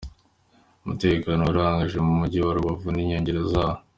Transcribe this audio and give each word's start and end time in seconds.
Umutekano 0.83 1.39
wari 1.43 1.57
wakajijwe 1.59 1.99
mu 2.07 2.13
mujyi 2.19 2.39
wa 2.41 2.55
Rubavu 2.57 2.87
n'inkengero 2.91 3.41
zawo. 3.53 3.79